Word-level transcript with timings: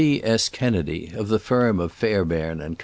T. 0.01 0.19
S. 0.23 0.49
Kennedy 0.49 1.11
(of 1.15 1.27
the 1.27 1.37
firm 1.37 1.79
of 1.79 1.91
Fairbairn 1.91 2.59
& 2.75 2.77
Co.) 2.77 2.79